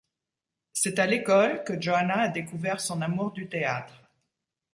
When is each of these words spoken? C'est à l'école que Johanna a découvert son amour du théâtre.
C'est 0.73 0.97
à 0.97 1.05
l'école 1.05 1.63
que 1.63 1.79
Johanna 1.79 2.21
a 2.21 2.27
découvert 2.27 2.81
son 2.81 3.01
amour 3.03 3.33
du 3.33 3.47
théâtre. 3.47 4.09